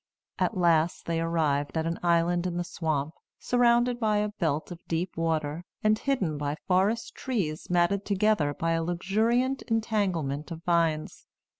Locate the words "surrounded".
3.37-3.99